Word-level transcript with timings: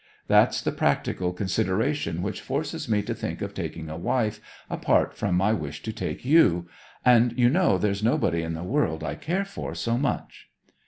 That's 0.27 0.61
the 0.63 0.71
practical 0.71 1.31
consideration 1.31 2.23
which 2.23 2.41
forces 2.41 2.89
me 2.89 3.03
to 3.03 3.13
think 3.13 3.43
of 3.43 3.53
taking 3.53 3.87
a 3.87 3.95
wife, 3.97 4.41
apart 4.67 5.15
from 5.15 5.35
my 5.35 5.53
wish 5.53 5.83
to 5.83 5.93
take 5.93 6.25
you; 6.25 6.67
and 7.05 7.37
you 7.37 7.51
know 7.51 7.77
there's 7.77 8.01
nobody 8.01 8.41
in 8.41 8.55
the 8.55 8.63
world 8.63 9.03
I 9.03 9.13
care 9.13 9.45
for 9.45 9.75
so 9.75 9.99
much.' 9.99 10.49